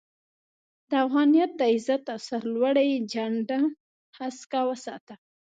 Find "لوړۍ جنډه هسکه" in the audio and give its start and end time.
2.53-4.59